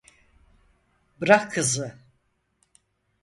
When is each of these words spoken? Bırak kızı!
Bırak 1.21 1.51
kızı! 1.51 1.99